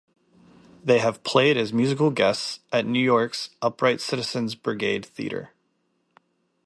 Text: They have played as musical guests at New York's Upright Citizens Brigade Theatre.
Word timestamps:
They 0.83 0.97
have 0.97 1.23
played 1.23 1.57
as 1.57 1.71
musical 1.71 2.09
guests 2.09 2.61
at 2.71 2.87
New 2.87 2.99
York's 3.03 3.51
Upright 3.61 4.01
Citizens 4.01 4.55
Brigade 4.55 5.05
Theatre. 5.05 5.51